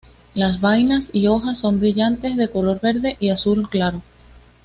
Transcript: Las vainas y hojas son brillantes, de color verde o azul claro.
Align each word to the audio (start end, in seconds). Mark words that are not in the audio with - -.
Las 0.33 0.59
vainas 0.61 1.11
y 1.13 1.27
hojas 1.27 1.59
son 1.59 1.79
brillantes, 1.79 2.35
de 2.35 2.49
color 2.49 2.79
verde 2.81 3.19
o 3.21 3.31
azul 3.31 3.69
claro. 3.69 4.01